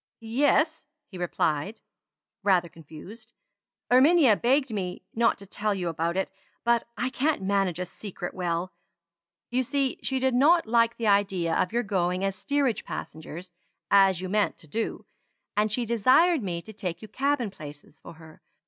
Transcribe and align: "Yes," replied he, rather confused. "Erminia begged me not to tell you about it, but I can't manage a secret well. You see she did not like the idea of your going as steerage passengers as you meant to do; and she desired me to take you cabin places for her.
"Yes," 0.19 0.87
replied 1.13 1.77
he, 1.77 1.83
rather 2.41 2.67
confused. 2.69 3.33
"Erminia 3.93 4.35
begged 4.35 4.71
me 4.71 5.03
not 5.13 5.37
to 5.37 5.45
tell 5.45 5.75
you 5.75 5.89
about 5.89 6.17
it, 6.17 6.31
but 6.63 6.87
I 6.97 7.11
can't 7.11 7.43
manage 7.43 7.77
a 7.77 7.85
secret 7.85 8.33
well. 8.33 8.73
You 9.51 9.61
see 9.61 9.99
she 10.01 10.17
did 10.17 10.33
not 10.33 10.65
like 10.65 10.97
the 10.97 11.05
idea 11.05 11.53
of 11.53 11.71
your 11.71 11.83
going 11.83 12.23
as 12.23 12.35
steerage 12.35 12.83
passengers 12.83 13.51
as 13.91 14.19
you 14.21 14.27
meant 14.27 14.57
to 14.57 14.67
do; 14.67 15.05
and 15.55 15.71
she 15.71 15.85
desired 15.85 16.41
me 16.41 16.63
to 16.63 16.73
take 16.73 17.03
you 17.03 17.07
cabin 17.07 17.51
places 17.51 17.99
for 17.99 18.13
her. 18.15 18.41